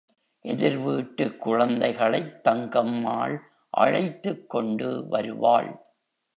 [0.45, 3.37] எதிர்வீட்டுக் குழந்தைகளைத் தங்கம்மாள்
[3.69, 5.85] அழைத்துக் கொண்டு வருவாள்.